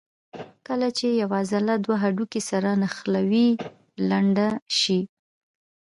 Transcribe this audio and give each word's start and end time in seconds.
کله 0.67 0.87
چې 0.97 1.07
یوه 1.21 1.37
عضله 1.43 1.73
دوه 1.85 1.95
هډوکي 2.03 2.41
سره 2.49 2.69
نښلوي 2.81 3.49
لنډه 4.09 4.49
شي. 4.79 4.99